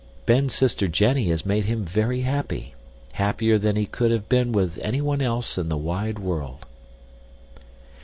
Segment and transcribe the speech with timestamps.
[0.25, 2.73] Ben's sister Jenny has made him very happy,
[3.13, 6.65] happier than he could have been with anyone else in the wide world.